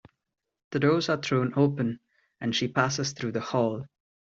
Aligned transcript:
The 0.71 0.79
doors 0.79 1.09
are 1.09 1.21
thrown 1.21 1.53
open, 1.55 1.99
and 2.39 2.55
she 2.55 2.67
passes 2.67 3.11
through 3.11 3.33
the 3.33 3.39
hall. 3.39 3.85